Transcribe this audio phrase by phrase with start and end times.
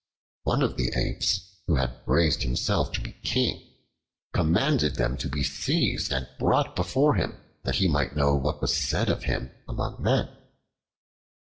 [0.45, 3.71] One of the Apes, who had raised himself to be king,
[4.33, 8.73] commanded them to be seized and brought before him, that he might know what was
[8.75, 10.35] said of him among men.